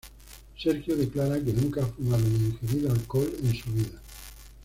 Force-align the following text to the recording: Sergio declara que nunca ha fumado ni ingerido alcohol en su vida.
Sergio 0.57 0.97
declara 0.97 1.35
que 1.43 1.53
nunca 1.53 1.83
ha 1.83 1.87
fumado 1.87 2.27
ni 2.27 2.45
ingerido 2.47 2.91
alcohol 2.91 3.31
en 3.43 3.53
su 3.55 3.71
vida. 3.71 4.01